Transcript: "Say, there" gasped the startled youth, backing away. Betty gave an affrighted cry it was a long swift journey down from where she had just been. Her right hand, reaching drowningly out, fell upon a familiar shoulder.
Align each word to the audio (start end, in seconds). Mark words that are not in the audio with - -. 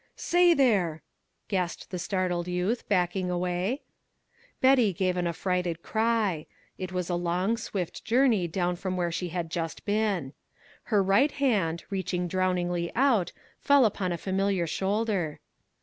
"Say, 0.15 0.55
there" 0.55 1.03
gasped 1.47 1.91
the 1.91 1.99
startled 1.99 2.47
youth, 2.47 2.89
backing 2.89 3.29
away. 3.29 3.83
Betty 4.59 4.93
gave 4.93 5.15
an 5.15 5.27
affrighted 5.27 5.83
cry 5.83 6.47
it 6.79 6.91
was 6.91 7.07
a 7.07 7.13
long 7.13 7.55
swift 7.55 8.03
journey 8.03 8.47
down 8.47 8.77
from 8.77 8.97
where 8.97 9.11
she 9.11 9.29
had 9.29 9.51
just 9.51 9.85
been. 9.85 10.33
Her 10.85 11.03
right 11.03 11.33
hand, 11.33 11.83
reaching 11.91 12.27
drowningly 12.27 12.91
out, 12.95 13.31
fell 13.59 13.85
upon 13.85 14.11
a 14.11 14.17
familiar 14.17 14.65
shoulder. 14.65 15.39